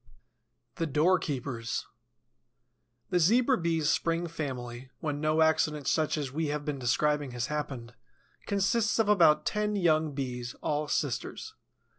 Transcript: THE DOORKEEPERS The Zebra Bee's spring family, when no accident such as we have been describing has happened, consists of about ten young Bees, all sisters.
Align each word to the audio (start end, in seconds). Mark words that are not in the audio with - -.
THE 0.77 0.87
DOORKEEPERS 0.87 1.85
The 3.11 3.19
Zebra 3.19 3.59
Bee's 3.59 3.87
spring 3.87 4.25
family, 4.25 4.89
when 4.99 5.21
no 5.21 5.43
accident 5.43 5.87
such 5.87 6.17
as 6.17 6.31
we 6.31 6.47
have 6.47 6.65
been 6.65 6.79
describing 6.79 7.33
has 7.33 7.45
happened, 7.53 7.93
consists 8.47 8.97
of 8.97 9.07
about 9.07 9.45
ten 9.45 9.75
young 9.75 10.13
Bees, 10.15 10.55
all 10.63 10.87
sisters. 10.87 11.53